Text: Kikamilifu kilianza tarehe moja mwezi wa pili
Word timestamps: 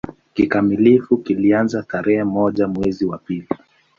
Kikamilifu 0.33 1.17
kilianza 1.17 1.83
tarehe 1.83 2.23
moja 2.23 2.67
mwezi 2.67 3.05
wa 3.05 3.17
pili 3.17 3.47